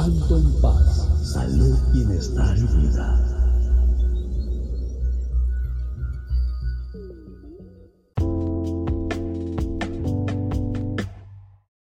[0.00, 3.06] Alto en paz, salud, bienestar y vida.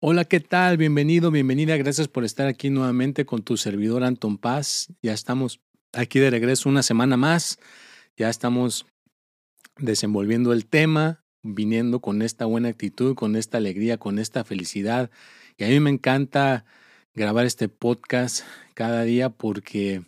[0.01, 0.79] Hola, ¿qué tal?
[0.79, 1.77] Bienvenido, bienvenida.
[1.77, 4.89] Gracias por estar aquí nuevamente con tu servidor Anton Paz.
[5.01, 5.61] Ya estamos
[5.93, 7.61] aquí de regreso una semana más.
[8.17, 8.85] Ya estamos
[9.79, 15.09] desenvolviendo el tema, viniendo con esta buena actitud, con esta alegría, con esta felicidad.
[15.57, 16.65] Y a mí me encanta
[17.15, 20.03] grabar este podcast cada día porque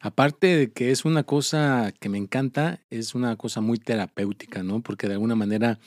[0.00, 4.80] aparte de que es una cosa que me encanta, es una cosa muy terapéutica, ¿no?
[4.80, 5.78] Porque de alguna manera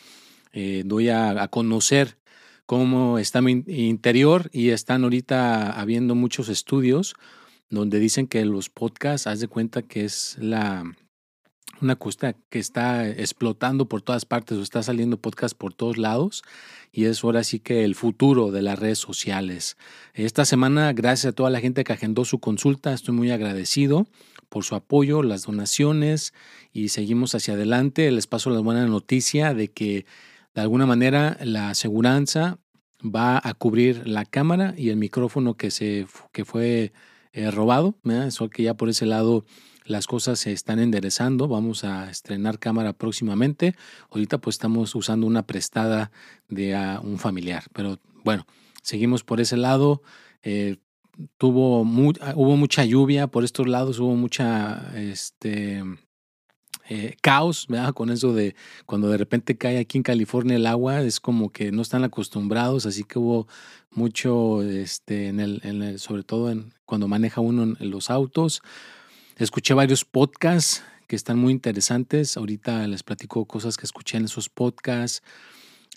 [0.51, 2.17] eh, doy a, a conocer
[2.65, 7.15] cómo está mi interior y están ahorita habiendo muchos estudios
[7.69, 10.83] donde dicen que los podcasts, haz de cuenta que es la
[11.81, 16.43] una cosa que está explotando por todas partes o está saliendo podcast por todos lados
[16.91, 19.77] y es ahora sí que el futuro de las redes sociales.
[20.13, 24.07] Esta semana, gracias a toda la gente que agendó su consulta, estoy muy agradecido
[24.49, 26.33] por su apoyo, las donaciones
[26.73, 28.11] y seguimos hacia adelante.
[28.11, 30.05] Les paso la buena noticia de que
[30.55, 32.57] de alguna manera la aseguranza
[33.03, 36.91] va a cubrir la cámara y el micrófono que, se, que fue
[37.31, 37.95] eh, robado.
[38.05, 39.45] Eso que ya por ese lado
[39.89, 41.47] las cosas se están enderezando.
[41.47, 43.75] Vamos a estrenar cámara próximamente.
[44.11, 46.11] Ahorita pues estamos usando una prestada
[46.47, 47.63] de un familiar.
[47.73, 48.45] Pero bueno,
[48.83, 50.03] seguimos por ese lado.
[50.43, 50.77] Eh,
[51.37, 55.83] tuvo hubo mucha lluvia por estos lados, hubo mucha este,
[56.87, 57.95] eh, caos, ¿verdad?
[57.95, 61.71] Con eso de cuando de repente cae aquí en California el agua, es como que
[61.71, 63.47] no están acostumbrados, así que hubo
[63.89, 68.61] mucho, este, en el, en el sobre todo en, cuando maneja uno en los autos.
[69.39, 72.35] Escuché varios podcasts que están muy interesantes.
[72.35, 75.23] Ahorita les platico cosas que escuché en esos podcasts.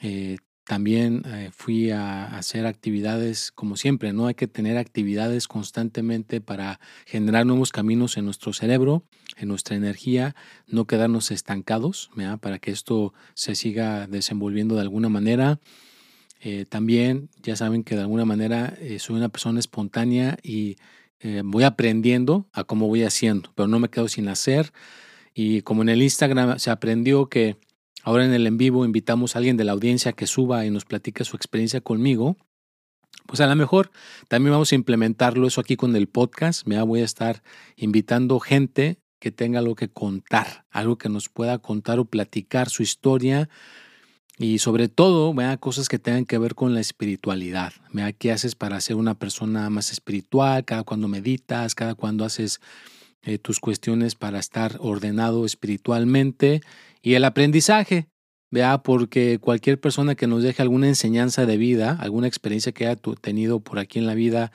[0.00, 4.28] Eh, también eh, fui a hacer actividades, como siempre, ¿no?
[4.28, 9.02] Hay que tener actividades constantemente para generar nuevos caminos en nuestro cerebro,
[9.36, 10.36] en nuestra energía,
[10.68, 12.10] no quedarnos estancados,
[12.40, 15.58] para que esto se siga desenvolviendo de alguna manera.
[16.40, 20.76] Eh, también ya saben que de alguna manera soy una persona espontánea y
[21.44, 24.72] voy aprendiendo a cómo voy haciendo, pero no me quedo sin hacer.
[25.34, 27.56] Y como en el Instagram se aprendió que
[28.04, 30.84] Ahora en el en vivo invitamos a alguien de la audiencia que suba y nos
[30.84, 32.36] platique su experiencia conmigo.
[33.26, 33.92] Pues a lo mejor
[34.28, 36.66] también vamos a implementarlo eso aquí con el podcast.
[36.66, 37.44] Me voy a estar
[37.76, 42.82] invitando gente que tenga algo que contar, algo que nos pueda contar o platicar su
[42.82, 43.48] historia
[44.38, 47.72] y sobre todo, vea cosas que tengan que ver con la espiritualidad.
[47.92, 52.60] Vea qué haces para ser una persona más espiritual, cada cuando meditas, cada cuando haces
[53.22, 56.60] eh, tus cuestiones para estar ordenado espiritualmente
[57.02, 58.08] y el aprendizaje,
[58.50, 62.96] vea, porque cualquier persona que nos deje alguna enseñanza de vida, alguna experiencia que haya
[63.20, 64.50] tenido por aquí en la vida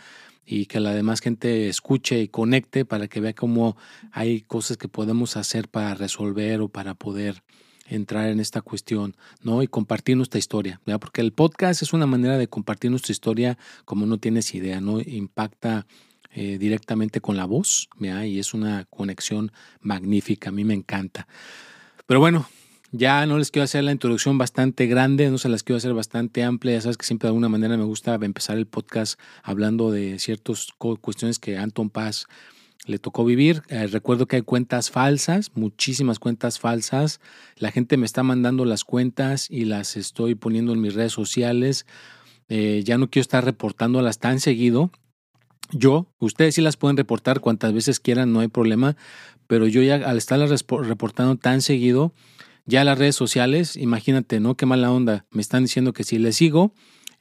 [0.46, 3.78] y que la demás gente escuche y conecte para que vea cómo
[4.12, 7.44] hay cosas que podemos hacer para resolver o para poder
[7.88, 9.64] entrar en esta cuestión, ¿no?
[9.64, 10.82] Y compartir nuestra historia.
[11.00, 15.00] Porque el podcast es una manera de compartir nuestra historia como no tienes idea, ¿no?
[15.00, 15.86] Impacta
[16.34, 18.26] eh, directamente con la voz, ¿vea?
[18.26, 21.28] Y es una conexión magnífica, a mí me encanta.
[22.06, 22.48] Pero bueno,
[22.92, 26.44] ya no les quiero hacer la introducción bastante grande, no se las quiero hacer bastante
[26.44, 26.76] amplia.
[26.76, 30.68] Ya sabes que siempre de alguna manera me gusta empezar el podcast hablando de ciertas
[30.78, 32.28] cuestiones que Anton Paz
[32.88, 33.62] le tocó vivir.
[33.68, 37.20] Eh, recuerdo que hay cuentas falsas, muchísimas cuentas falsas.
[37.58, 41.86] La gente me está mandando las cuentas y las estoy poniendo en mis redes sociales.
[42.50, 44.92] Eh, ya no quiero estar reportándolas tan seguido.
[45.72, 48.96] Yo, ustedes sí las pueden reportar cuantas veces quieran, no hay problema,
[49.48, 52.14] pero yo ya al estarla reportando tan seguido,
[52.66, 54.56] ya las redes sociales, imagínate, ¿no?
[54.56, 55.26] Qué mala onda.
[55.30, 56.74] Me están diciendo que si le sigo,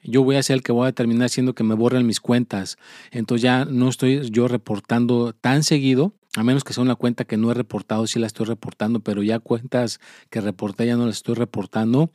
[0.07, 2.79] yo voy a ser el que voy a terminar siendo que me borren mis cuentas.
[3.11, 7.37] Entonces ya no estoy yo reportando tan seguido, a menos que sea una cuenta que
[7.37, 10.01] no he reportado, sí la estoy reportando, pero ya cuentas
[10.31, 12.11] que reporté ya no las estoy reportando,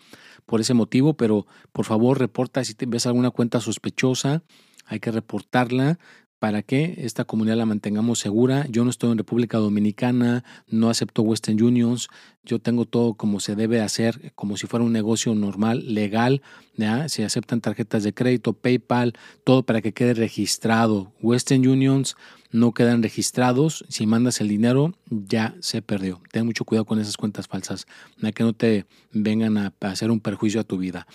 [0.45, 4.44] por ese motivo, pero por favor reporta si ves alguna cuenta sospechosa,
[4.85, 5.99] hay que reportarla
[6.41, 8.65] para que esta comunidad la mantengamos segura.
[8.67, 12.07] Yo no estoy en República Dominicana, no acepto Western Unions,
[12.43, 16.41] yo tengo todo como se debe hacer, como si fuera un negocio normal, legal,
[16.75, 17.07] ¿ya?
[17.09, 21.13] se aceptan tarjetas de crédito, PayPal, todo para que quede registrado.
[21.21, 22.15] Western Unions
[22.49, 26.23] no quedan registrados, si mandas el dinero ya se perdió.
[26.31, 27.85] Ten mucho cuidado con esas cuentas falsas,
[28.19, 31.05] para que no te vengan a hacer un perjuicio a tu vida.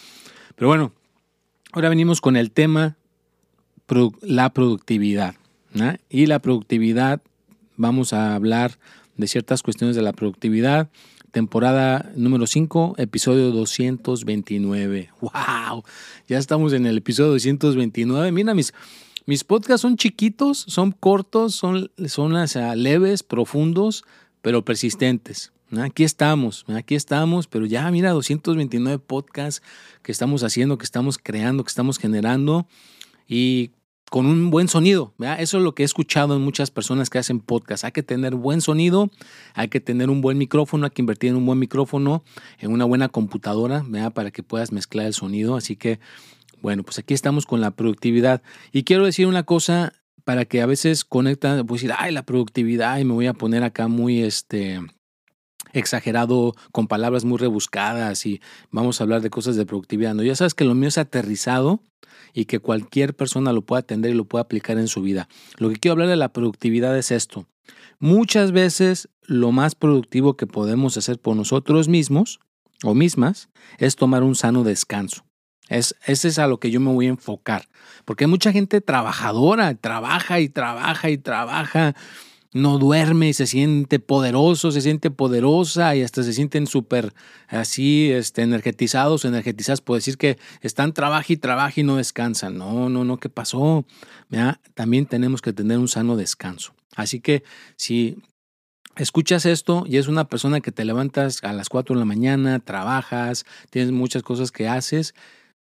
[0.55, 0.93] Pero bueno,
[1.73, 2.97] ahora venimos con el tema
[4.23, 5.35] la productividad.
[6.09, 7.21] Y la productividad,
[7.77, 8.79] vamos a hablar
[9.17, 10.89] de ciertas cuestiones de la productividad.
[11.33, 15.11] Temporada número 5, episodio 229.
[15.21, 15.85] ¡Wow!
[16.29, 18.33] Ya estamos en el episodio 229.
[18.33, 18.73] Mira, mis,
[19.27, 22.35] mis podcasts son chiquitos, son cortos, son, son
[22.77, 24.05] leves, profundos,
[24.41, 25.53] pero persistentes.
[25.79, 29.63] Aquí estamos, aquí estamos, pero ya mira, 229 podcasts
[30.03, 32.67] que estamos haciendo, que estamos creando, que estamos generando
[33.27, 33.71] y
[34.11, 35.15] con un buen sonido.
[35.39, 37.85] Eso es lo que he escuchado en muchas personas que hacen podcast.
[37.85, 39.11] Hay que tener buen sonido,
[39.55, 42.23] hay que tener un buen micrófono, hay que invertir en un buen micrófono,
[42.59, 43.85] en una buena computadora,
[44.15, 45.57] para que puedas mezclar el sonido.
[45.57, 45.99] Así que,
[46.63, 48.43] bueno, pues aquí estamos con la productividad.
[48.73, 49.93] Y quiero decir una cosa
[50.25, 53.63] para que a veces conectan, pues decir, ay, la productividad, y me voy a poner
[53.65, 54.81] acá muy, este,
[55.73, 58.41] exagerado, con palabras muy rebuscadas y
[58.71, 60.15] vamos a hablar de cosas de productividad.
[60.15, 61.81] No, ya sabes que lo mío es aterrizado
[62.33, 65.29] y que cualquier persona lo pueda atender y lo pueda aplicar en su vida.
[65.59, 67.47] Lo que quiero hablar de la productividad es esto.
[67.99, 72.41] Muchas veces lo más productivo que podemos hacer por nosotros mismos
[72.83, 73.49] o mismas
[73.79, 75.25] es tomar un sano descanso.
[75.69, 77.69] Es, ese es a lo que yo me voy a enfocar.
[78.05, 81.95] Porque hay mucha gente trabajadora, trabaja y trabaja y trabaja
[82.57, 87.13] no duerme y se siente poderoso, se siente poderosa y hasta se sienten súper
[87.49, 92.57] así este, energetizados, energetizadas, puedo decir que están trabaja y trabaja y no descansan.
[92.57, 93.85] No, no, no, ¿qué pasó?
[94.75, 96.75] También tenemos que tener un sano descanso.
[96.95, 97.45] Así que
[97.77, 98.17] si
[98.97, 102.59] escuchas esto y es una persona que te levantas a las 4 de la mañana,
[102.61, 105.15] trabajas, tienes muchas cosas que haces,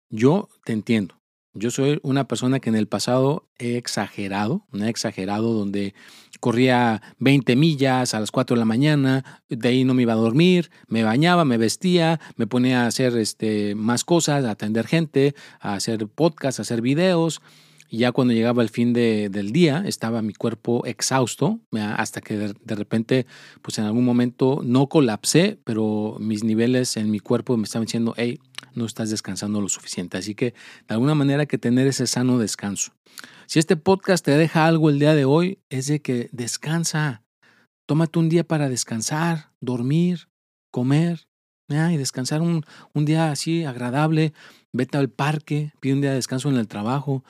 [0.10, 1.16] yo te entiendo.
[1.58, 5.96] Yo soy una persona que en el pasado he exagerado, he exagerado donde
[6.42, 10.18] corría 20 millas a las 4 de la mañana, de ahí no me iba a
[10.18, 15.34] dormir, me bañaba, me vestía, me ponía a hacer este, más cosas, a atender gente,
[15.62, 17.42] a hacer podcasts, a hacer videos.
[17.96, 22.36] Y ya cuando llegaba el fin de, del día, estaba mi cuerpo exhausto, hasta que
[22.38, 23.26] de, repente,
[23.62, 28.14] pues en algún momento no colapsé, pero mis niveles en mi cuerpo me estaban diciendo,
[28.18, 28.38] hey,
[28.74, 30.18] no estás descansando lo suficiente.
[30.18, 30.54] Así que
[30.90, 32.92] de alguna manera hay que tener ese sano descanso.
[33.46, 37.24] Si este podcast te deja algo el día de hoy, es de que descansa.
[37.86, 40.28] Tómate un día para descansar, dormir,
[40.70, 41.30] comer
[41.70, 44.34] y descansar un, un día así agradable.
[44.74, 47.24] Vete al parque, pide un día de descanso en el trabajo.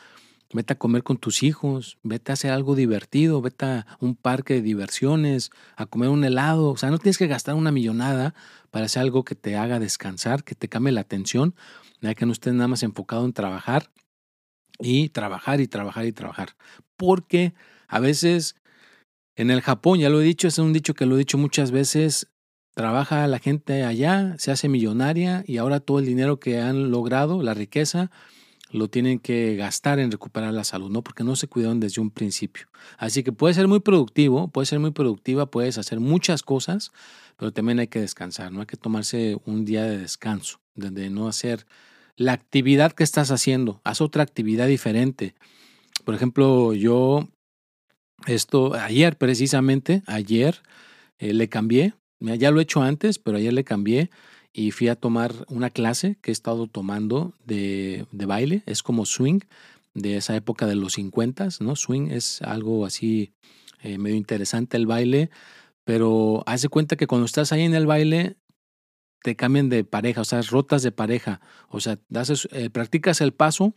[0.53, 4.55] Vete a comer con tus hijos, vete a hacer algo divertido, vete a un parque
[4.55, 6.69] de diversiones, a comer un helado.
[6.69, 8.35] O sea, no tienes que gastar una millonada
[8.71, 11.55] para hacer algo que te haga descansar, que te cambie la atención,
[12.01, 13.91] ya que no estés nada más enfocado en trabajar
[14.79, 16.55] y trabajar y trabajar y trabajar.
[16.95, 17.53] Porque
[17.87, 18.55] a veces
[19.35, 21.71] en el Japón, ya lo he dicho, es un dicho que lo he dicho muchas
[21.71, 22.27] veces,
[22.73, 27.43] trabaja la gente allá, se hace millonaria y ahora todo el dinero que han logrado,
[27.43, 28.11] la riqueza,
[28.71, 31.03] lo tienen que gastar en recuperar la salud, ¿no?
[31.03, 32.67] Porque no se cuidaron desde un principio.
[32.97, 36.91] Así que puede ser muy productivo, puede ser muy productiva, puedes hacer muchas cosas,
[37.37, 38.61] pero también hay que descansar, ¿no?
[38.61, 41.65] Hay que tomarse un día de descanso, de no hacer
[42.17, 45.35] la actividad que estás haciendo, haz otra actividad diferente.
[46.03, 47.27] Por ejemplo, yo,
[48.25, 50.61] esto, ayer precisamente, ayer
[51.19, 54.09] eh, le cambié, ya lo he hecho antes, pero ayer le cambié
[54.57, 59.05] y fui a tomar una clase que he estado tomando de, de baile, es como
[59.05, 59.41] swing,
[59.93, 61.75] de esa época de los 50, ¿no?
[61.75, 63.33] Swing es algo así
[63.83, 65.29] eh, medio interesante el baile,
[65.83, 68.37] pero hace cuenta que cuando estás ahí en el baile,
[69.23, 71.99] te cambian de pareja, o sea, rotas de pareja, o sea,
[72.51, 73.73] eh, practicas el paso,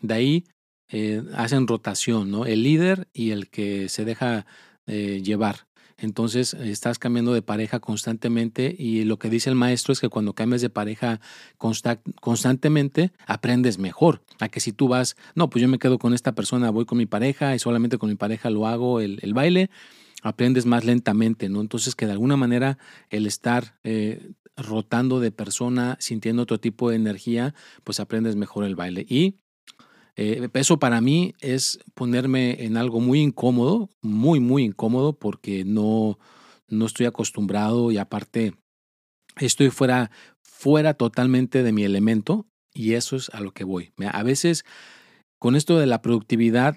[0.00, 0.44] de ahí
[0.92, 2.46] eh, hacen rotación, ¿no?
[2.46, 4.46] El líder y el que se deja
[4.86, 5.68] llevar.
[6.00, 10.32] Entonces estás cambiando de pareja constantemente y lo que dice el maestro es que cuando
[10.32, 11.20] cambias de pareja
[11.58, 14.22] constantemente aprendes mejor.
[14.38, 16.98] A que si tú vas, no, pues yo me quedo con esta persona, voy con
[16.98, 19.70] mi pareja y solamente con mi pareja lo hago el, baile,
[20.22, 21.60] aprendes más lentamente, ¿no?
[21.60, 22.78] Entonces que de alguna manera
[23.10, 27.54] el estar eh, rotando de persona, sintiendo otro tipo de energía,
[27.84, 29.04] pues aprendes mejor el baile.
[29.08, 29.36] Y
[30.16, 36.18] eh, eso para mí es ponerme en algo muy incómodo, muy, muy incómodo, porque no,
[36.68, 38.54] no estoy acostumbrado y aparte
[39.36, 40.10] estoy fuera,
[40.42, 43.92] fuera totalmente de mi elemento y eso es a lo que voy.
[44.12, 44.64] A veces
[45.38, 46.76] con esto de la productividad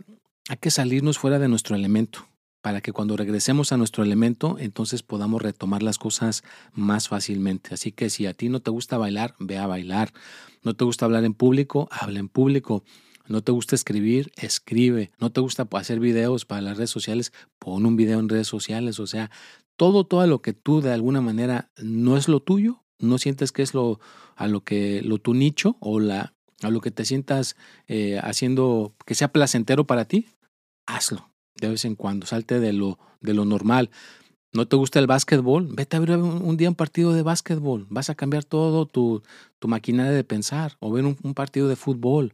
[0.49, 2.27] hay que salirnos fuera de nuestro elemento
[2.63, 7.73] para que cuando regresemos a nuestro elemento, entonces podamos retomar las cosas más fácilmente.
[7.73, 10.13] Así que si a ti no te gusta bailar, ve a bailar.
[10.63, 12.85] No te gusta hablar en público, habla en público.
[13.27, 15.11] No te gusta escribir, escribe.
[15.19, 18.99] No te gusta hacer videos para las redes sociales, pon un video en redes sociales.
[18.99, 19.31] O sea,
[19.77, 23.61] todo, todo lo que tú de alguna manera no es lo tuyo, no sientes que
[23.61, 23.99] es lo
[24.35, 27.55] a lo que lo tu nicho o la a lo que te sientas
[27.87, 30.27] eh, haciendo que sea placentero para ti,
[30.85, 33.89] hazlo de vez en cuando, salte de lo, de lo normal.
[34.53, 35.69] ¿No te gusta el básquetbol?
[35.71, 37.87] Vete a ver un, día un partido de básquetbol.
[37.89, 39.23] Vas a cambiar todo tu,
[39.57, 40.77] tu maquinaria de pensar.
[40.79, 42.33] O ver un, partido de fútbol.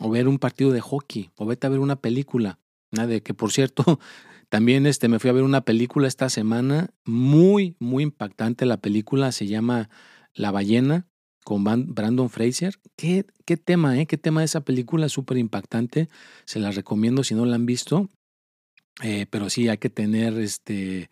[0.00, 1.30] O ver un partido de hockey.
[1.36, 2.58] O vete a ver una película.
[2.90, 4.00] De que, por cierto,
[4.48, 6.90] también este, me fui a ver una película esta semana.
[7.04, 9.30] Muy, muy impactante la película.
[9.32, 9.90] Se llama
[10.34, 11.06] La ballena
[11.44, 12.74] con Brandon Fraser.
[12.96, 14.06] ¿Qué, qué tema, eh?
[14.06, 15.08] Qué tema de esa película.
[15.08, 16.08] Súper impactante.
[16.44, 18.08] Se la recomiendo si no la han visto.
[19.02, 21.08] Eh, pero sí hay que tener, este,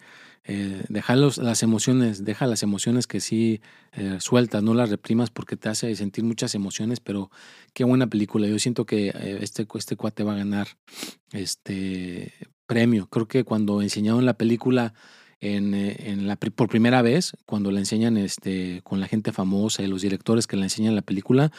[0.51, 3.61] eh, dejar las emociones, deja las emociones que sí
[3.93, 7.31] eh, sueltas, no las reprimas porque te hace sentir muchas emociones, pero
[7.75, 8.49] qué buena película.
[8.49, 9.13] Yo siento que
[9.43, 10.69] este, este cuate va a ganar
[11.33, 12.33] este
[12.67, 13.09] premio.
[13.09, 14.95] Creo que cuando enseñaron la película
[15.41, 19.87] en, en la, por primera vez, cuando la enseñan este, con la gente famosa y
[19.87, 21.53] los directores que la enseñan la película,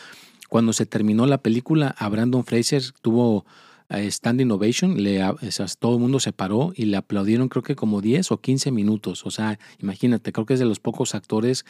[0.50, 3.46] cuando se terminó la película, a Brandon Fraser tuvo
[3.89, 5.19] Stand Innovation, le,
[5.79, 9.25] todo el mundo se paró y le aplaudieron creo que como 10 o 15 minutos.
[9.25, 11.65] O sea, imagínate, creo que es de los pocos actores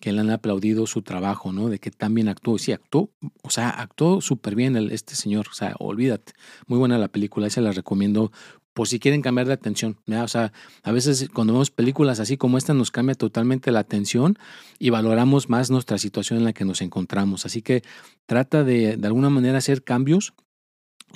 [0.00, 1.68] que le han aplaudido su trabajo, ¿no?
[1.68, 2.58] De que tan bien actuó.
[2.58, 3.10] Sí, actuó,
[3.42, 5.46] o sea, actuó súper bien el, este señor.
[5.50, 6.34] O sea, olvídate.
[6.66, 8.30] Muy buena la película, se la recomiendo
[8.72, 9.98] por si quieren cambiar de atención.
[10.06, 14.38] O sea, a veces cuando vemos películas así como esta nos cambia totalmente la atención
[14.78, 17.46] y valoramos más nuestra situación en la que nos encontramos.
[17.46, 17.82] Así que
[18.26, 20.34] trata de de alguna manera hacer cambios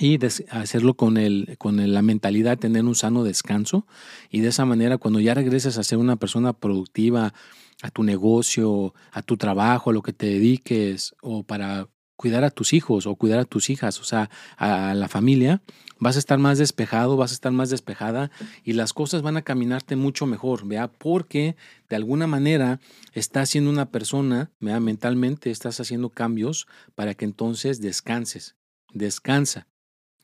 [0.01, 0.17] y
[0.49, 3.85] hacerlo con, el, con la mentalidad de tener un sano descanso.
[4.31, 7.35] Y de esa manera cuando ya regreses a ser una persona productiva
[7.83, 12.49] a tu negocio, a tu trabajo, a lo que te dediques o para cuidar a
[12.49, 15.61] tus hijos o cuidar a tus hijas, o sea, a la familia,
[15.99, 18.31] vas a estar más despejado, vas a estar más despejada
[18.63, 21.55] y las cosas van a caminarte mucho mejor, vea, porque
[21.89, 22.79] de alguna manera
[23.13, 28.55] estás siendo una persona, vea, mentalmente estás haciendo cambios para que entonces descanses,
[28.93, 29.67] descansa.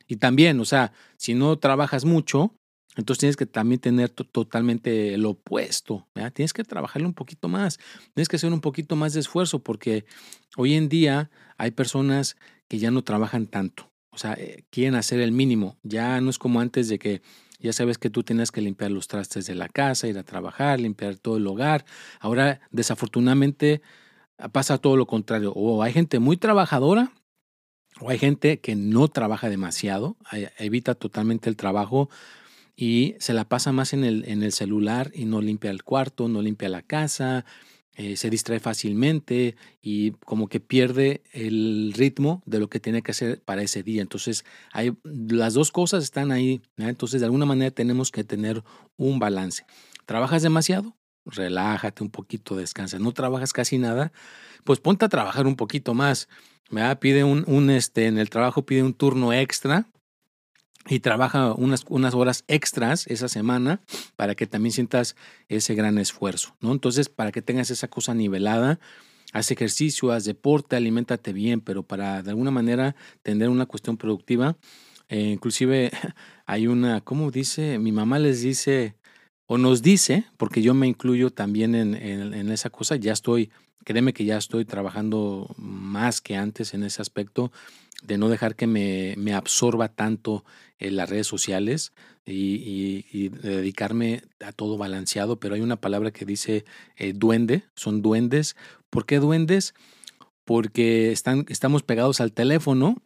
[0.07, 2.53] Y también, o sea, si no trabajas mucho,
[2.97, 6.07] entonces tienes que también tener totalmente lo opuesto.
[6.33, 7.77] Tienes que trabajarle un poquito más.
[8.15, 10.05] Tienes que hacer un poquito más de esfuerzo porque
[10.55, 12.37] hoy en día hay personas
[12.67, 13.91] que ya no trabajan tanto.
[14.09, 15.77] O sea, eh, quieren hacer el mínimo.
[15.83, 17.21] Ya no es como antes de que
[17.59, 20.79] ya sabes que tú tienes que limpiar los trastes de la casa, ir a trabajar,
[20.79, 21.85] limpiar todo el hogar.
[22.19, 23.83] Ahora, desafortunadamente,
[24.51, 25.53] pasa todo lo contrario.
[25.55, 27.11] O hay gente muy trabajadora
[27.99, 30.17] o hay gente que no trabaja demasiado,
[30.57, 32.09] evita totalmente el trabajo
[32.75, 36.27] y se la pasa más en el, en el celular y no limpia el cuarto,
[36.27, 37.45] no limpia la casa,
[37.95, 43.09] eh, se distrae fácilmente y como que pierde el ritmo de lo que tiene que
[43.09, 44.03] hacer para ese día.
[44.03, 46.61] Entonces, hay, las dos cosas están ahí.
[46.77, 48.63] Entonces, de alguna manera tenemos que tener
[48.97, 49.65] un balance.
[50.05, 50.96] ¿Trabajas demasiado?
[51.27, 52.99] Relájate un poquito, descansa.
[52.99, 54.11] ¿No trabajas casi nada?
[54.63, 56.27] Pues ponte a trabajar un poquito más.
[56.99, 59.87] Pide un, un, este, en el trabajo pide un turno extra
[60.89, 63.81] y trabaja unas, unas horas extras esa semana
[64.15, 65.15] para que también sientas
[65.49, 66.71] ese gran esfuerzo, ¿no?
[66.71, 68.79] Entonces, para que tengas esa cosa nivelada,
[69.33, 74.57] haz ejercicio, haz deporte, aliméntate bien, pero para de alguna manera tener una cuestión productiva,
[75.09, 75.91] eh, inclusive
[76.45, 77.79] hay una, ¿cómo dice?
[77.79, 78.95] Mi mamá les dice,
[79.47, 83.49] o nos dice, porque yo me incluyo también en, en esa cosa, ya estoy
[83.87, 87.53] Créeme que ya estoy trabajando más que antes en ese aspecto
[88.03, 90.43] de no dejar que me, me absorba tanto
[90.77, 91.93] en las redes sociales
[92.25, 96.65] y, dedicarme a todo balanceado, pero hay una palabra que dice
[96.97, 98.57] eh, duende, son duendes.
[98.89, 99.73] ¿Por qué duendes?
[100.43, 103.01] Porque están, estamos pegados al teléfono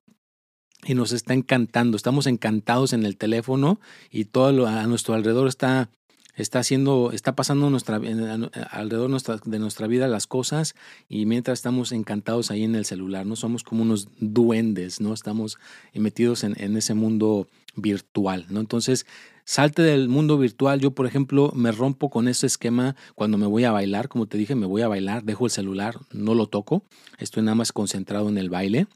[0.84, 3.80] y nos está encantando, estamos encantados en el teléfono
[4.10, 5.92] y todo a nuestro alrededor está
[6.36, 10.76] está haciendo, está pasando alrededor de nuestra vida las cosas
[11.10, 13.36] y mientras estamos encantados ahí en el celular, ¿no?
[13.36, 15.14] Somos como unos duendes, ¿no?
[15.14, 15.58] Estamos
[15.94, 18.60] metidos en, en ese mundo virtual, ¿no?
[18.60, 19.06] Entonces,
[19.46, 20.80] salte del mundo virtual.
[20.80, 24.38] Yo, por ejemplo, me rompo con ese esquema cuando me voy a bailar, como te
[24.38, 26.84] dije, me voy a bailar, dejo el celular, no lo toco,
[27.18, 28.88] estoy nada más concentrado en el baile.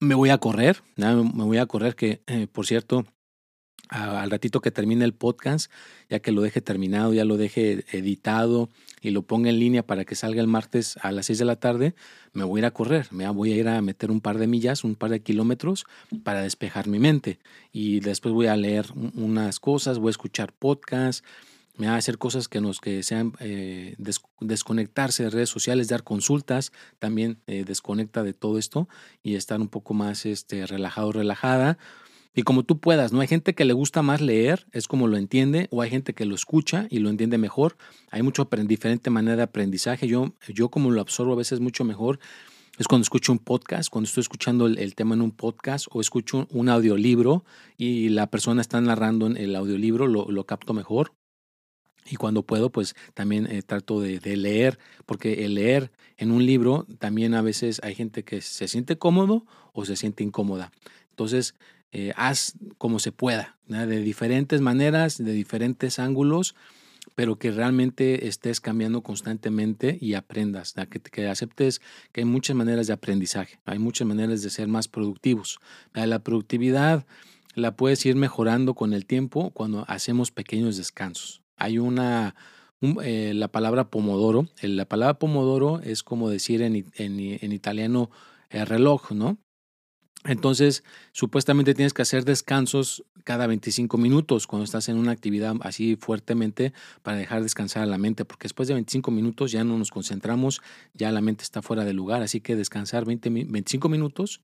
[0.00, 3.06] Me voy a correr, me voy a correr, que eh, por cierto,
[3.92, 5.70] al ratito que termine el podcast,
[6.08, 8.70] ya que lo deje terminado, ya lo deje editado
[9.00, 11.56] y lo ponga en línea para que salga el martes a las 6 de la
[11.56, 11.94] tarde,
[12.32, 14.46] me voy a ir a correr, me voy a ir a meter un par de
[14.46, 15.84] millas, un par de kilómetros
[16.24, 17.38] para despejar mi mente.
[17.72, 21.22] Y después voy a leer unas cosas, voy a escuchar podcasts,
[21.76, 23.96] me va a hacer cosas que nos que sean eh,
[24.40, 28.88] desconectarse de redes sociales, dar consultas, también eh, desconecta de todo esto
[29.22, 31.78] y estar un poco más este, relajado, relajada
[32.34, 33.20] y como tú puedas, ¿no?
[33.20, 36.24] Hay gente que le gusta más leer, es como lo entiende, o hay gente que
[36.24, 37.76] lo escucha y lo entiende mejor.
[38.10, 40.08] Hay mucho diferente manera de aprendizaje.
[40.08, 42.18] Yo, yo como lo absorbo a veces mucho mejor
[42.78, 46.46] es cuando escucho un podcast, cuando estoy escuchando el, tema en un podcast o escucho
[46.50, 47.44] un, audiolibro
[47.76, 51.12] y la persona está narrando en el audiolibro, lo, lo capto mejor.
[52.10, 56.44] Y cuando puedo, pues también eh, trato de, de, leer, porque el leer en un
[56.44, 60.72] libro también a veces hay gente que se siente cómodo o se siente incómoda.
[61.10, 61.54] Entonces,
[61.92, 66.54] eh, haz como se pueda, de diferentes maneras, de diferentes ángulos,
[67.14, 71.82] pero que realmente estés cambiando constantemente y aprendas, que, que, aceptes
[72.12, 75.58] que hay muchas maneras de aprendizaje, hay muchas maneras de ser más productivos.
[75.92, 77.04] La productividad
[77.54, 81.42] la puedes ir mejorando con el tiempo cuando hacemos pequeños descansos.
[81.56, 82.34] Hay una,
[83.02, 88.10] eh, la palabra pomodoro, la palabra pomodoro es como decir en, en italiano
[88.48, 89.38] el reloj, ¿no?
[90.24, 95.96] Entonces, supuestamente tienes que hacer descansos cada 25 minutos cuando estás en una actividad así
[95.96, 99.90] fuertemente para dejar descansar a la mente, porque después de 25 minutos ya no nos
[99.90, 100.62] concentramos,
[100.94, 104.42] ya la mente está fuera de lugar, así que descansar 20, 25 minutos,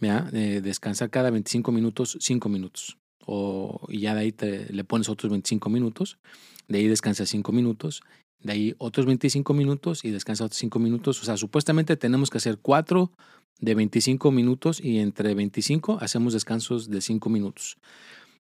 [0.00, 4.34] eh, descansar cada 25 minutos, 5 minutos, o, y ya de ahí
[4.70, 6.18] le pones otros 25 minutos,
[6.66, 8.02] de ahí descansas 5 minutos,
[8.40, 12.38] de ahí otros 25 minutos y descansas otros 5 minutos, o sea, supuestamente tenemos que
[12.38, 13.12] hacer 4
[13.58, 17.78] de 25 minutos y entre 25 hacemos descansos de 5 minutos.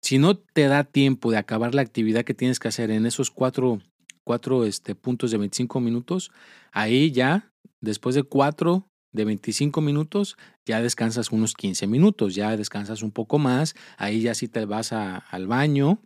[0.00, 3.31] Si no te da tiempo de acabar la actividad que tienes que hacer en esos
[3.31, 3.81] cuatro,
[4.25, 6.33] cuatro este, puntos de 25 minutos,
[6.73, 13.03] ahí ya, después de 4 de 25 minutos, ya descansas unos 15 minutos, ya descansas
[13.03, 16.03] un poco más, ahí ya si te vas al baño,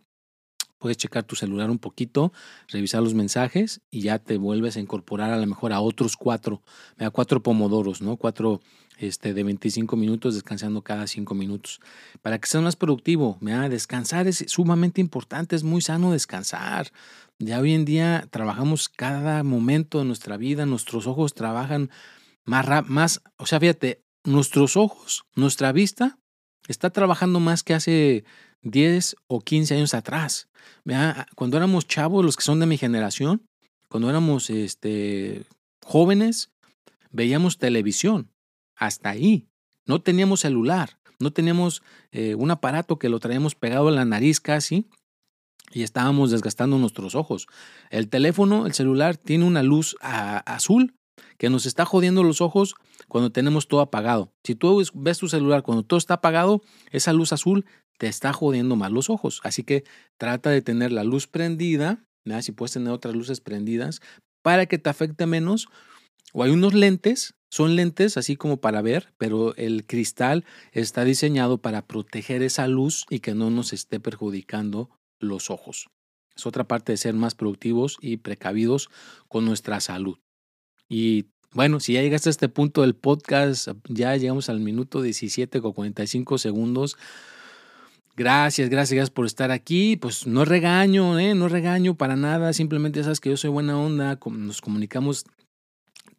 [0.77, 2.33] puedes checar tu celular un poquito,
[2.67, 6.61] revisar los mensajes y ya te vuelves a incorporar a lo mejor a otros cuatro,
[6.97, 8.17] a cuatro pomodoros, ¿no?
[8.17, 8.61] Cuatro
[8.97, 11.79] este, de 25 minutos descansando cada 5 minutos.
[12.21, 13.37] Para que seas más productivo,
[13.69, 16.91] descansar es sumamente importante, es muy sano descansar.
[17.39, 21.91] Ya hoy en día trabajamos cada momento de nuestra vida, nuestros ojos trabajan
[22.43, 26.17] más, más, o sea, fíjate, nuestros ojos, nuestra vista
[26.67, 28.25] está trabajando más que hace
[28.61, 30.47] 10 o 15 años atrás.
[31.35, 33.45] Cuando éramos chavos, los que son de mi generación,
[33.89, 35.45] cuando éramos este,
[35.83, 36.51] jóvenes,
[37.11, 38.31] veíamos televisión.
[38.75, 39.47] Hasta ahí.
[39.85, 44.39] No teníamos celular, no teníamos eh, un aparato que lo traíamos pegado a la nariz
[44.39, 44.85] casi
[45.71, 47.47] y estábamos desgastando nuestros ojos.
[47.89, 50.95] El teléfono, el celular, tiene una luz azul
[51.37, 52.75] que nos está jodiendo los ojos
[53.07, 54.33] cuando tenemos todo apagado.
[54.43, 57.65] Si tú ves tu celular cuando todo está apagado, esa luz azul
[57.97, 59.41] te está jodiendo más los ojos.
[59.43, 59.83] Así que
[60.17, 62.05] trata de tener la luz prendida,
[62.41, 64.01] si puedes tener otras luces prendidas,
[64.41, 65.67] para que te afecte menos.
[66.33, 71.59] O hay unos lentes, son lentes así como para ver, pero el cristal está diseñado
[71.59, 74.89] para proteger esa luz y que no nos esté perjudicando
[75.19, 75.87] los ojos.
[76.35, 78.89] Es otra parte de ser más productivos y precavidos
[79.27, 80.19] con nuestra salud.
[80.87, 85.61] Y bueno, si ya llegaste a este punto del podcast, ya llegamos al minuto 17
[85.61, 86.97] con 45 segundos.
[88.15, 89.95] Gracias, gracias, gracias por estar aquí.
[89.95, 91.35] Pues no regaño, ¿eh?
[91.35, 92.51] no regaño para nada.
[92.51, 94.19] Simplemente sabes que yo soy buena onda.
[94.31, 95.25] Nos comunicamos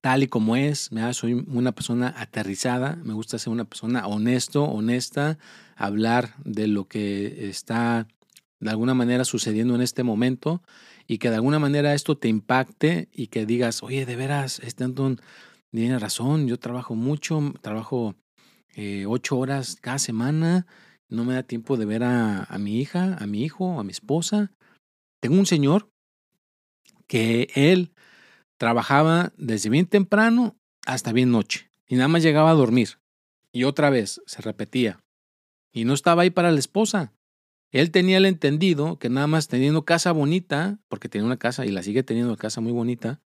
[0.01, 0.91] tal y como es.
[1.13, 2.97] Soy una persona aterrizada.
[3.03, 5.39] Me gusta ser una persona honesto, honesta.
[5.77, 8.07] Hablar de lo que está
[8.61, 10.63] de alguna manera sucediendo en este momento
[11.07, 14.85] y que de alguna manera esto te impacte y que digas, oye, de veras, este
[14.85, 15.21] Anton
[15.71, 16.49] tiene razón.
[16.49, 18.15] Yo trabajo mucho, trabajo
[18.75, 20.67] eh, ocho horas cada semana
[21.09, 24.53] no me da tiempo de ver a, mi hija, a mi hijo, a mi esposa.
[25.21, 25.91] Tengo un señor
[27.07, 27.93] que él
[28.59, 32.99] trabajaba desde bien temprano hasta bien noche y nada más llegaba a dormir.
[33.53, 35.01] Y otra vez se repetía.
[35.73, 37.13] Y no estaba ahí para la esposa.
[37.71, 41.71] Él tenía el entendido que nada más teniendo casa bonita, porque tenía una casa y
[41.71, 43.21] la sigue teniendo casa muy bonita,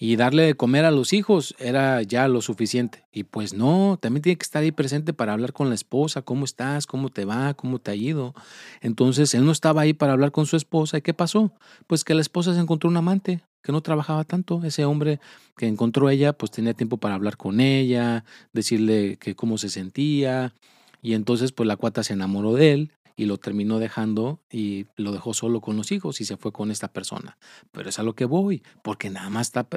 [0.00, 3.04] y darle de comer a los hijos era ya lo suficiente.
[3.10, 6.44] Y pues no, también tiene que estar ahí presente para hablar con la esposa, cómo
[6.44, 8.32] estás, cómo te va, cómo te ha ido.
[8.80, 10.98] Entonces él no estaba ahí para hablar con su esposa.
[10.98, 11.52] ¿Y qué pasó?
[11.88, 14.62] Pues que la esposa se encontró un amante que no trabajaba tanto.
[14.62, 15.18] Ese hombre
[15.56, 20.54] que encontró ella, pues tenía tiempo para hablar con ella, decirle que cómo se sentía.
[21.02, 25.10] Y entonces pues la cuata se enamoró de él y lo terminó dejando y lo
[25.10, 27.36] dejó solo con los hijos y se fue con esta persona.
[27.72, 29.68] Pero es a lo que voy, porque nada más estaba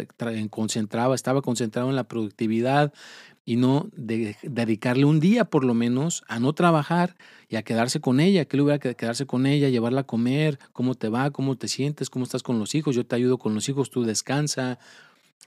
[0.51, 2.93] concentrado, estaba concentrado en la productividad
[3.43, 7.17] y no de, dedicarle un día por lo menos a no trabajar
[7.49, 10.59] y a quedarse con ella, que le hubiera que quedarse con ella, llevarla a comer,
[10.71, 13.55] cómo te va, cómo te sientes, cómo estás con los hijos, yo te ayudo con
[13.55, 14.77] los hijos, tú descansa,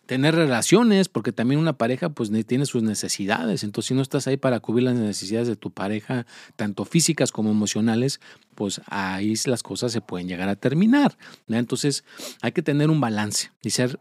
[0.07, 4.37] tener relaciones, porque también una pareja pues tiene sus necesidades, entonces si no estás ahí
[4.37, 6.27] para cubrir las necesidades de tu pareja,
[6.57, 8.21] tanto físicas como emocionales,
[8.55, 11.17] pues ahí las cosas se pueden llegar a terminar.
[11.49, 12.05] Entonces
[12.43, 13.99] hay que tener un balance y ser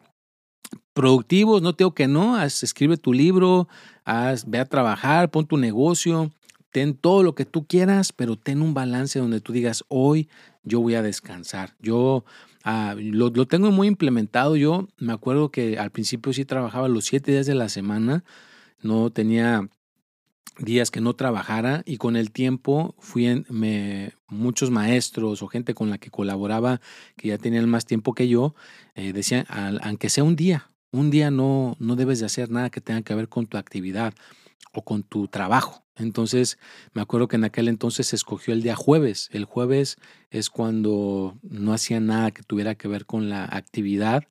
[0.93, 3.67] productivos, no tengo que no, escribe tu libro,
[4.03, 6.31] haz, ve a trabajar, pon tu negocio,
[6.71, 10.27] ten todo lo que tú quieras, pero ten un balance donde tú digas, hoy
[10.63, 12.25] yo voy a descansar, yo
[12.63, 14.55] Ah, lo, tengo muy implementado.
[14.55, 18.23] Yo me acuerdo que al principio sí trabajaba los siete días de la semana,
[18.81, 19.69] no tenía
[20.59, 25.73] días que no trabajara y con el tiempo fui en, me, muchos maestros o gente
[25.73, 26.79] con la que colaboraba
[27.17, 28.53] que ya tenían más tiempo que yo
[28.93, 32.79] eh, decían aunque sea un día un día no no debes de hacer nada que
[32.79, 34.13] tenga que ver con tu actividad
[34.71, 36.57] o con tu trabajo entonces,
[36.93, 39.29] me acuerdo que en aquel entonces se escogió el día jueves.
[39.31, 39.97] El jueves
[40.31, 44.23] es cuando no hacía nada que tuviera que ver con la actividad.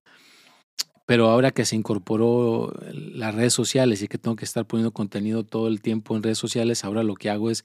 [1.06, 5.44] Pero ahora que se incorporó las redes sociales y que tengo que estar poniendo contenido
[5.44, 7.64] todo el tiempo en redes sociales, ahora lo que hago es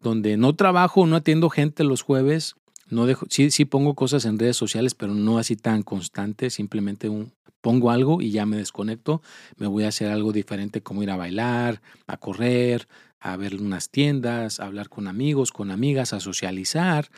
[0.00, 2.54] donde no trabajo, no atiendo gente los jueves,
[2.90, 7.08] no dejo, sí, sí pongo cosas en redes sociales, pero no así tan constante, simplemente
[7.08, 9.22] un, pongo algo y ya me desconecto,
[9.56, 12.88] me voy a hacer algo diferente como ir a bailar, a correr,
[13.20, 17.08] a ver unas tiendas, a hablar con amigos, con amigas, a socializar,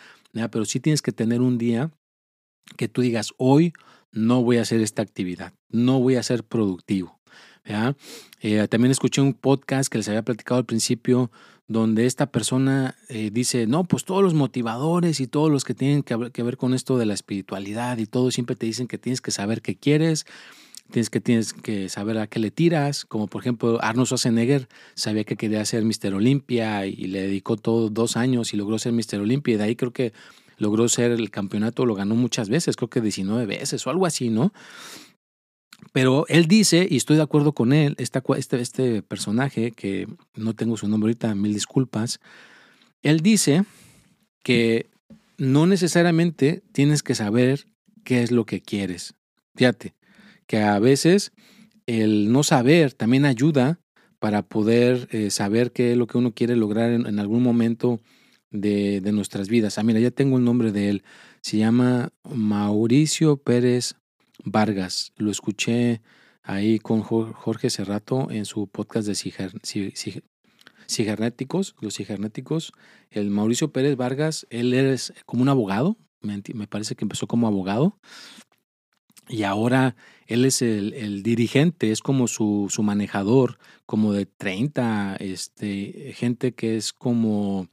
[0.51, 1.91] pero sí tienes que tener un día
[2.77, 3.73] que tú digas, hoy
[4.13, 7.21] no voy a hacer esta actividad, no voy a ser productivo.
[8.41, 11.31] Eh, también escuché un podcast que les había platicado al principio
[11.71, 16.03] donde esta persona eh, dice, no, pues todos los motivadores y todos los que tienen
[16.03, 19.21] que, que ver con esto de la espiritualidad y todo siempre te dicen que tienes
[19.21, 20.27] que saber qué quieres,
[20.91, 25.23] tienes que, tienes que saber a qué le tiras, como por ejemplo Arnold Schwarzenegger sabía
[25.23, 26.13] que quería ser Mr.
[26.13, 29.21] Olympia y, le dedicó todos dos años y logró ser Mr.
[29.21, 30.13] Olympia y de ahí creo que
[30.59, 34.29] logró ser el campeonato, lo ganó muchas veces, creo que 19 veces o algo así,
[34.29, 34.53] ¿no?
[35.93, 40.07] Pero él dice, y estoy de acuerdo con él, este, este personaje, que
[40.37, 42.21] no tengo su nombre ahorita, mil disculpas,
[43.03, 43.65] él dice
[44.43, 44.89] que
[45.39, 47.67] no necesariamente tienes que saber
[48.05, 49.15] qué es lo que quieres.
[49.57, 49.95] Fíjate,
[50.47, 51.33] que a veces
[51.87, 53.81] el no saber también ayuda
[54.19, 58.01] para poder eh, saber qué es lo que uno quiere lograr en, algún momento
[58.51, 59.79] de, nuestras vidas.
[59.79, 61.03] Ah, mira, ya tengo el nombre de él.
[61.41, 63.95] Se llama Mauricio Pérez
[64.45, 65.13] Vargas.
[65.17, 66.01] Lo escuché
[66.43, 69.15] ahí con Jorge Cerrato en su podcast de
[70.89, 72.73] cibernéticos, los cibernéticos.
[73.11, 77.99] El Mauricio Pérez Vargas, él es como un abogado, me parece que empezó como abogado
[79.31, 79.95] y ahora
[80.27, 86.77] él es el, dirigente, es como su, su, manejador, como de 30, este, gente que
[86.77, 87.69] es como,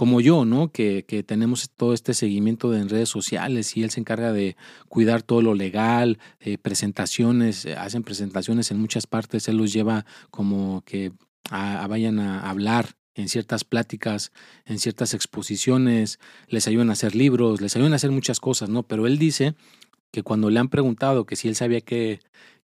[0.00, 0.72] como yo, ¿no?
[0.72, 4.56] Que, que, tenemos todo este seguimiento en redes sociales y él se encarga de
[4.88, 10.06] cuidar todo lo legal, eh, presentaciones, eh, hacen presentaciones en muchas partes, él los lleva
[10.30, 11.12] como que
[11.50, 14.32] vayan a hablar en ciertas pláticas,
[14.64, 18.84] en ciertas exposiciones, les ayudan a hacer libros, les ayudan a hacer muchas cosas, ¿no?
[18.84, 19.54] Pero él dice
[20.12, 22.20] que cuando le han preguntado que si él sabía qué,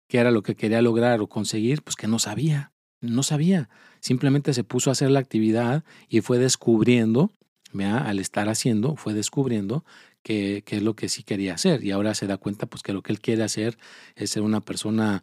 [0.09, 3.69] qué era lo que quería lograr o conseguir, pues que no sabía, no sabía.
[4.01, 7.31] Simplemente se puso a hacer la actividad y fue descubriendo,
[7.79, 9.85] al estar haciendo, fue descubriendo
[10.23, 11.85] qué es lo que sí quería hacer.
[11.85, 13.79] Y ahora se da cuenta pues que lo que él quiere hacer
[14.15, 15.23] es ser una persona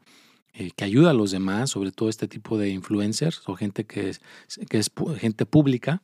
[0.54, 4.10] eh, que ayuda a los demás, sobre todo este tipo de influencers o gente que
[4.10, 4.22] es,
[4.70, 6.04] que es gente pública,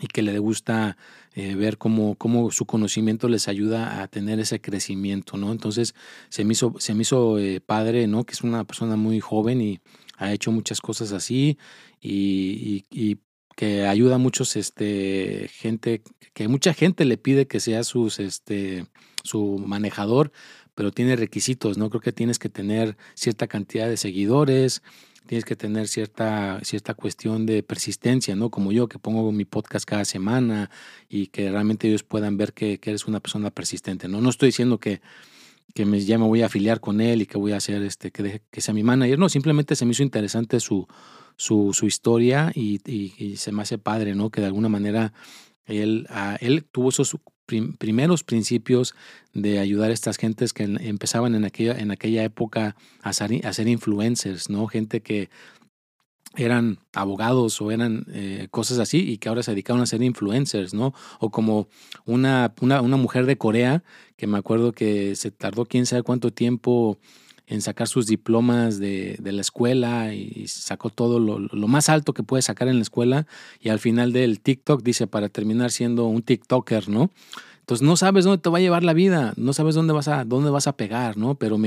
[0.00, 0.96] y que le gusta
[1.34, 5.52] eh, ver cómo, cómo, su conocimiento les ayuda a tener ese crecimiento, ¿no?
[5.52, 5.94] Entonces
[6.28, 8.24] se me hizo, se me hizo eh, padre, ¿no?
[8.24, 9.80] Que es una persona muy joven y
[10.18, 11.58] ha hecho muchas cosas así
[12.00, 12.84] y,
[13.56, 16.02] que ayuda a muchos, este, gente,
[16.32, 18.86] que mucha gente le pide que sea sus, este,
[19.24, 20.30] su manejador,
[20.76, 21.90] pero tiene requisitos, ¿no?
[21.90, 24.80] Creo que tienes que tener cierta cantidad de seguidores,
[25.26, 28.50] tienes que tener cierta, cierta cuestión de persistencia, ¿no?
[28.50, 30.70] Como yo, que pongo mi podcast cada semana
[31.08, 34.20] y que realmente ellos puedan ver que, eres una persona persistente, ¿no?
[34.20, 35.00] No estoy diciendo que,
[35.74, 38.42] que ya me voy a afiliar con él y que voy a hacer, este, que,
[38.50, 40.86] que sea mi manager, no, simplemente se me hizo interesante su,
[41.36, 44.30] su, su historia y, y, se me hace padre, ¿no?
[44.30, 45.12] Que de alguna manera
[45.66, 46.08] él,
[46.40, 47.16] él tuvo esos
[47.78, 48.94] primeros principios
[49.32, 53.52] de ayudar a estas gentes que empezaban en aquella, en aquella época a ser, a
[53.52, 54.66] ser influencers, ¿no?
[54.66, 55.30] Gente que
[56.38, 60.72] eran abogados o eran eh, cosas así y que ahora se dedicaron a ser influencers,
[60.72, 60.94] ¿no?
[61.18, 61.68] O como
[62.04, 63.82] una, una, una, mujer de Corea
[64.16, 66.98] que me acuerdo que se tardó quién sabe cuánto tiempo
[67.48, 72.12] en sacar sus diplomas de, de la escuela y sacó todo lo, lo, más alto
[72.12, 73.26] que puede sacar en la escuela
[73.58, 77.10] y al final del TikTok dice para terminar siendo un TikToker, ¿no?
[77.68, 80.24] Entonces no sabes dónde te va a llevar la vida, no sabes dónde vas a,
[80.24, 81.34] dónde vas a pegar, ¿no?
[81.34, 81.58] Pero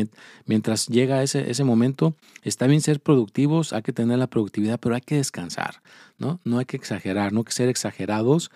[0.48, 4.96] mientras llega ese, ese momento, está bien ser productivos, hay que tener la productividad, pero
[4.96, 5.84] hay que descansar,
[6.18, 6.42] ¿no?
[6.44, 8.50] No hay que exagerar, no hay que ser exagerados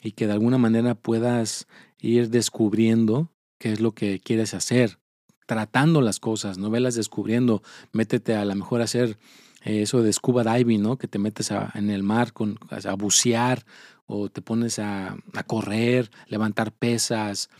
[0.00, 1.66] y que de alguna manera puedas
[2.00, 3.28] ir descubriendo
[3.58, 4.98] qué es lo que quieres hacer,
[5.44, 9.18] tratando las cosas, no velas descubriendo, métete a lo mejor a hacer
[9.66, 10.96] eh, eso de scuba diving, ¿no?
[10.96, 13.66] Que te metes en el mar con, a bucear
[14.06, 15.16] o te pones a,
[15.46, 17.50] correr, levantar pesas,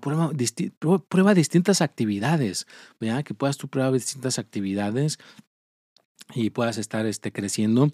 [0.00, 0.30] Prueba,
[1.08, 2.66] prueba, distintas actividades,
[2.98, 5.18] que puedas tú probar distintas actividades
[6.34, 7.92] y puedas estar este, creciendo.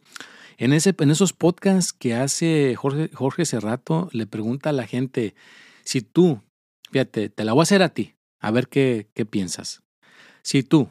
[0.59, 5.35] En, ese, en esos podcasts que hace Jorge, Jorge Cerrato, le pregunta a la gente,
[5.85, 6.41] si tú,
[6.93, 9.83] fíjate, te la voy a hacer a ti, a ver qué, qué piensas.
[10.43, 10.88] Si tú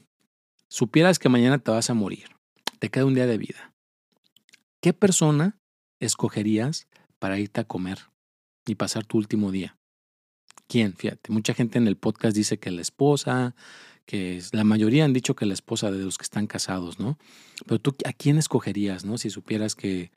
[0.67, 2.35] supieras que mañana te vas a morir,
[2.79, 3.73] te queda un día de vida,
[4.81, 5.57] ¿qué persona
[6.01, 6.87] escogerías
[7.21, 7.99] para irte a comer
[8.65, 9.77] y pasar tu último día?
[10.67, 10.95] ¿Quién?
[10.95, 13.55] Fíjate, mucha gente en el podcast dice que la esposa,
[14.07, 17.19] que la mayoría han dicho que la esposa de los que están casados, ¿no?
[17.67, 19.19] Pero tú, ¿a quién escogerías, no?
[19.19, 20.11] Si supieras que,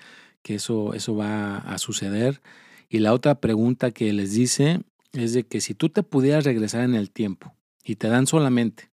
[0.44, 2.40] eso, eso va a suceder.
[2.88, 4.80] Y la otra pregunta que les dice
[5.12, 8.90] es de que si tú te pudieras regresar en el tiempo y te dan solamente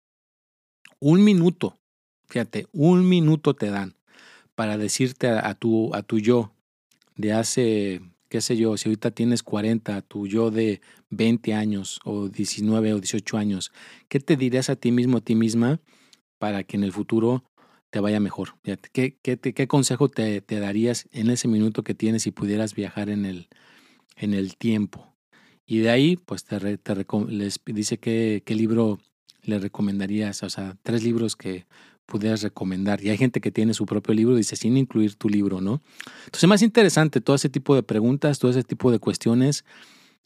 [1.01, 1.77] un minuto,
[2.29, 3.97] fíjate, un minuto te dan
[4.55, 6.56] para decirte a tu, a tu yo
[7.17, 12.29] de hace, qué sé yo, si ahorita tienes 40, tu yo de 20 años o
[12.29, 13.73] 19 o 18 años,
[14.09, 15.81] ¿qué te dirías a ti mismo, a ti misma,
[16.39, 17.45] para que en el futuro
[17.91, 18.57] te vaya mejor?
[18.93, 23.25] ¿Qué, qué, consejo te, te, darías en ese minuto que tienes si pudieras viajar en
[23.25, 23.49] el,
[24.17, 25.15] en el tiempo?
[25.67, 29.01] Y de ahí, pues te, te les dice qué, qué libro
[29.43, 31.67] le recomendarías, o sea, tres libros que
[32.07, 33.03] pudieras recomendar.
[33.05, 35.83] Y hay gente que tiene su propio libro, dice, sin incluir tu libro, ¿no?
[36.25, 39.64] Entonces, más interesante todo ese tipo de preguntas, todo ese tipo de cuestiones.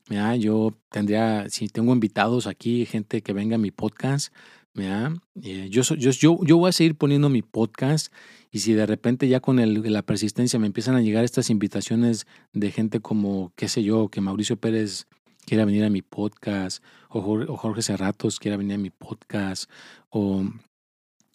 [0.09, 0.37] ¿ya?
[0.37, 4.33] Yo tendría, si tengo invitados aquí, gente que venga a mi podcast,
[4.75, 5.15] ¿ya?
[5.43, 8.13] Eh, yo, yo, yo, yo voy a seguir poniendo mi podcast
[8.51, 12.27] y si de repente ya con el, la persistencia me empiezan a llegar estas invitaciones
[12.53, 15.07] de gente como, qué sé yo, que Mauricio Pérez
[15.47, 19.71] quiera venir a mi podcast, o Jorge, Cerratos quiera venir a mi podcast,
[20.11, 20.45] o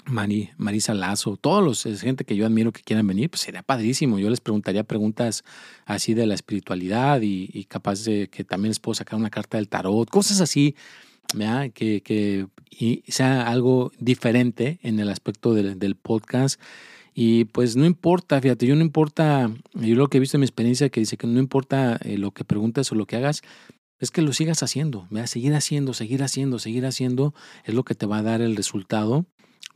[0.05, 4.19] Mari, Marisa Lazo, todos los gente que yo admiro que quieran venir, pues sería padrísimo.
[4.19, 5.43] Yo les preguntaría preguntas
[5.85, 9.67] así de la espiritualidad y, capaz de que también les puedo sacar una carta del
[9.67, 10.75] tarot, cosas así,
[11.73, 16.59] que, que y sea algo diferente en el aspecto del, del, podcast.
[17.13, 20.45] Y pues no importa, fíjate, yo no importa, yo lo que he visto en mi
[20.45, 23.41] experiencia que dice que no importa eh, lo que preguntes o lo que hagas,
[23.99, 25.27] es que lo sigas haciendo, ¿verdad?
[25.27, 29.25] seguir haciendo, seguir haciendo, seguir haciendo, es lo que te va a dar el resultado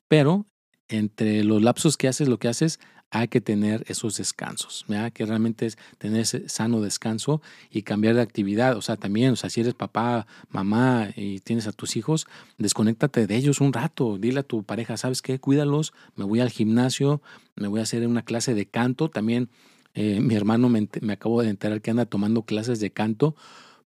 [0.07, 0.45] pero
[0.87, 2.79] entre los lapsos que haces, lo que haces,
[3.11, 5.11] hay que tener esos descansos, ¿verdad?
[5.11, 8.77] que realmente es tener ese sano descanso y cambiar de actividad.
[8.77, 13.25] O sea, también, o sea, si eres papá, mamá y tienes a tus hijos, desconéctate
[13.25, 14.17] de ellos un rato.
[14.19, 15.39] Dile a tu pareja, ¿sabes qué?
[15.39, 17.21] Cuídalos, me voy al gimnasio,
[17.55, 19.09] me voy a hacer una clase de canto.
[19.09, 19.49] También
[19.95, 23.35] eh, mi hermano me, me acabo de enterar que anda tomando clases de canto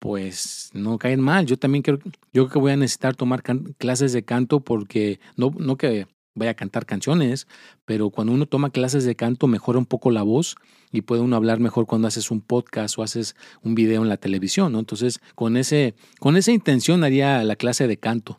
[0.00, 1.46] pues no caen mal.
[1.46, 1.98] Yo también creo,
[2.32, 3.42] yo creo que voy a necesitar tomar
[3.78, 7.46] clases de canto porque no, no que vaya a cantar canciones,
[7.84, 10.56] pero cuando uno toma clases de canto mejora un poco la voz
[10.90, 14.16] y puede uno hablar mejor cuando haces un podcast o haces un video en la
[14.16, 14.78] televisión, ¿no?
[14.80, 18.38] Entonces, con ese con esa intención haría la clase de canto.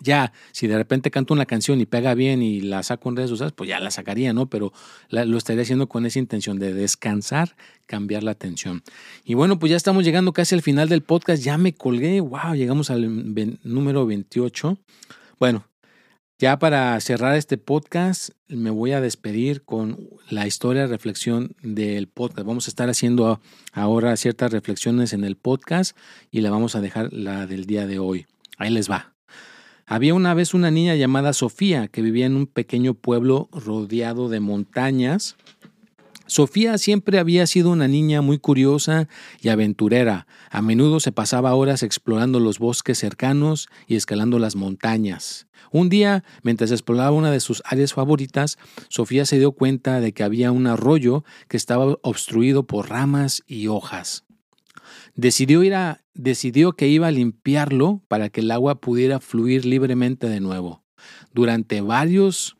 [0.00, 3.30] Ya, si de repente canto una canción y pega bien y la saco en redes
[3.30, 4.46] sociales, pues ya la sacaría, ¿no?
[4.46, 4.72] Pero
[5.08, 7.56] lo estaría haciendo con esa intención de descansar,
[7.86, 8.82] cambiar la atención.
[9.24, 11.42] Y bueno, pues ya estamos llegando casi al final del podcast.
[11.42, 12.20] Ya me colgué.
[12.20, 14.78] Wow, llegamos al número 28.
[15.38, 15.66] Bueno,
[16.38, 22.46] ya para cerrar este podcast, me voy a despedir con la historia, reflexión del podcast.
[22.46, 23.40] Vamos a estar haciendo
[23.72, 25.96] ahora ciertas reflexiones en el podcast
[26.30, 28.26] y la vamos a dejar la del día de hoy.
[28.58, 29.15] Ahí les va.
[29.88, 34.40] Había una vez una niña llamada Sofía que vivía en un pequeño pueblo rodeado de
[34.40, 35.36] montañas.
[36.26, 39.08] Sofía siempre había sido una niña muy curiosa
[39.40, 40.26] y aventurera.
[40.50, 45.46] A menudo se pasaba horas explorando los bosques cercanos y escalando las montañas.
[45.70, 50.24] Un día, mientras exploraba una de sus áreas favoritas, Sofía se dio cuenta de que
[50.24, 54.25] había un arroyo que estaba obstruido por ramas y hojas.
[55.16, 60.28] Decidió, ir a, decidió que iba a limpiarlo para que el agua pudiera fluir libremente
[60.28, 60.84] de nuevo.
[61.32, 62.58] Durante varios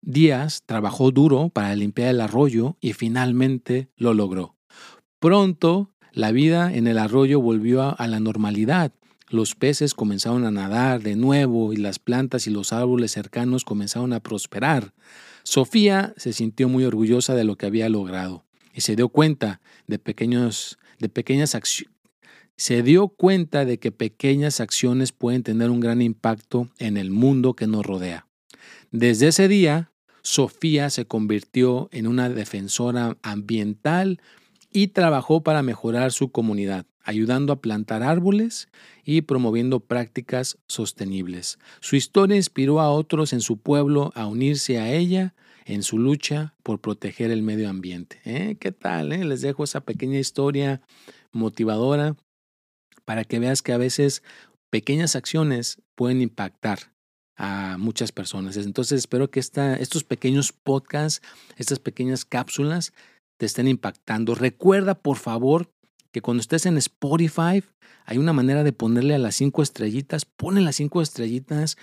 [0.00, 4.54] días trabajó duro para limpiar el arroyo y finalmente lo logró.
[5.18, 8.92] Pronto la vida en el arroyo volvió a la normalidad.
[9.28, 14.12] Los peces comenzaron a nadar de nuevo y las plantas y los árboles cercanos comenzaron
[14.12, 14.94] a prosperar.
[15.42, 19.98] Sofía se sintió muy orgullosa de lo que había logrado y se dio cuenta de
[19.98, 21.98] pequeños de pequeñas acciones
[22.58, 27.54] se dio cuenta de que pequeñas acciones pueden tener un gran impacto en el mundo
[27.54, 28.26] que nos rodea.
[28.90, 34.20] Desde ese día, Sofía se convirtió en una defensora ambiental
[34.72, 38.68] y trabajó para mejorar su comunidad, ayudando a plantar árboles
[39.04, 41.60] y promoviendo prácticas sostenibles.
[41.78, 45.32] Su historia inspiró a otros en su pueblo a unirse a ella
[45.68, 48.20] en su lucha por proteger el medio ambiente.
[48.24, 48.56] ¿Eh?
[48.58, 49.12] ¿Qué tal?
[49.12, 49.24] Eh?
[49.24, 50.80] Les dejo esa pequeña historia
[51.30, 52.16] motivadora
[53.04, 54.22] para que veas que a veces
[54.70, 56.94] pequeñas acciones pueden impactar
[57.36, 58.56] a muchas personas.
[58.56, 61.22] Entonces espero que esta, estos pequeños podcasts,
[61.56, 62.94] estas pequeñas cápsulas
[63.36, 64.34] te estén impactando.
[64.34, 65.70] Recuerda, por favor,
[66.12, 67.62] que cuando estés en Spotify
[68.04, 70.24] hay una manera de ponerle a las cinco estrellitas.
[70.24, 71.76] Ponle las cinco estrellitas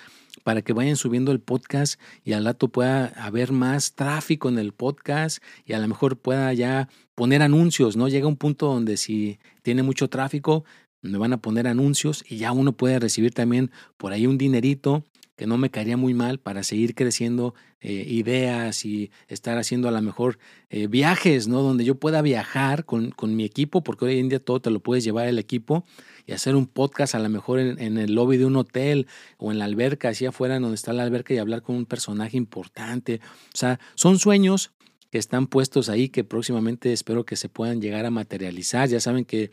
[0.43, 4.73] para que vayan subiendo el podcast y al rato pueda haber más tráfico en el
[4.73, 8.07] podcast y a lo mejor pueda ya poner anuncios, ¿no?
[8.07, 10.65] Llega un punto donde si tiene mucho tráfico,
[11.01, 15.05] me van a poner anuncios y ya uno puede recibir también por ahí un dinerito
[15.35, 17.53] que no me caería muy mal para seguir creciendo
[17.87, 20.39] eh, ideas y estar haciendo a lo mejor
[20.71, 21.61] eh, viajes, ¿no?
[21.61, 24.79] Donde yo pueda viajar con, con, mi equipo, porque hoy en día todo te lo
[24.79, 25.85] puedes llevar el equipo
[26.25, 29.05] y hacer un podcast a lo mejor en, en, el lobby de un hotel
[29.37, 32.37] o en la alberca, así afuera donde está la alberca y hablar con un personaje
[32.37, 33.21] importante.
[33.53, 34.71] O sea, son sueños
[35.11, 38.89] que están puestos ahí que próximamente espero que se puedan llegar a materializar.
[38.89, 39.51] Ya saben que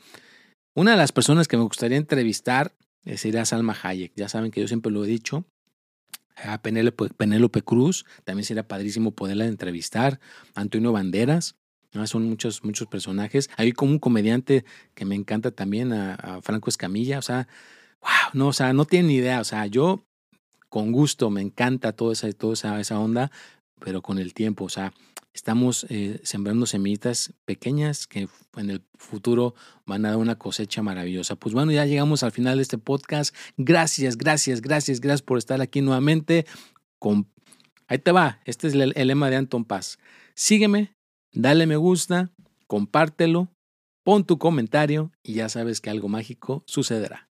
[0.75, 2.73] una de las personas que me gustaría entrevistar
[3.05, 4.13] eh, sería Salma Hayek.
[4.17, 5.45] Ya saben que yo siempre lo he dicho.
[6.37, 10.21] A Penélope, Cruz, también sería padrísimo poderla entrevistar.
[10.55, 11.57] Antonio Banderas,
[12.05, 13.51] son muchos, muchos personajes.
[13.57, 14.65] Hay como un comediante
[14.95, 17.19] que me encanta también, a, Franco Escamilla.
[17.19, 17.49] O sea,
[18.01, 19.41] wow, no, o sea, no tienen ni idea.
[19.41, 20.05] O sea, yo
[20.69, 23.31] con gusto me encanta toda esa, toda esa, esa onda,
[23.79, 24.95] pero con el tiempo, o sea,
[25.35, 29.55] estamos eh, sembrando semillitas pequeñas que en el futuro
[29.87, 31.37] van a dar una cosecha maravillosa.
[31.37, 33.35] Pues bueno, ya llegamos al final de este podcast.
[33.57, 36.47] Gracias, gracias, gracias, gracias por estar aquí nuevamente.
[37.89, 39.99] Ahí te va, este es el, el lema de Anton Paz.
[40.35, 40.95] Sígueme,
[41.33, 42.31] dale me gusta,
[42.67, 43.49] compártelo,
[44.05, 47.32] pon tu comentario y ya sabes que algo mágico sucederá.